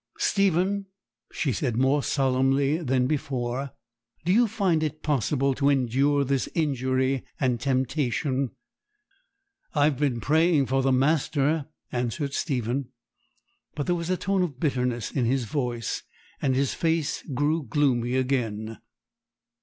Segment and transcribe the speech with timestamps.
[0.17, 0.87] 'Stephen,'
[1.31, 3.69] she said, more solemnly than before,
[4.25, 8.49] 'do you find it possible to endure this injury and temptation?'
[9.75, 12.89] 'I've been praying for the master,' answered Stephen;
[13.75, 16.01] but there was a tone of bitterness in his voice,
[16.41, 18.79] and his face grew gloomy again.